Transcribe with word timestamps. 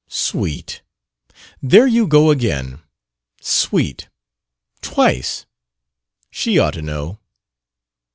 "'Sweet'! 0.07 0.81
There 1.61 1.85
you 1.85 2.07
go 2.07 2.31
again! 2.31 2.79
'Sweet' 3.39 4.09
twice. 4.81 5.45
She 6.31 6.57
ought 6.57 6.73
to 6.73 6.81
know!" 6.81 7.19